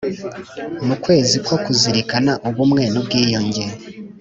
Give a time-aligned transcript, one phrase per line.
[0.85, 3.65] Mu kwezi ko kuzirikana Ubumwe n Ubwiyunge